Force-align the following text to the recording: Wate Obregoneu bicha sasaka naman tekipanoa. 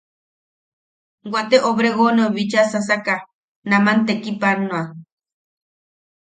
Wate 1.33 1.57
Obregoneu 1.69 2.29
bicha 2.35 2.61
sasaka 2.71 3.15
naman 3.69 3.97
tekipanoa. 4.07 4.81